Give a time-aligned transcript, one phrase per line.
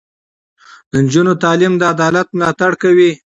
[0.91, 3.11] د نجونو تعلیم د عدالت ملاتړ کوي.